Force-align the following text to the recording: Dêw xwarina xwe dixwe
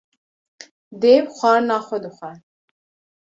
Dêw 1.01 1.23
xwarina 1.35 1.77
xwe 1.87 1.97
dixwe 2.03 2.31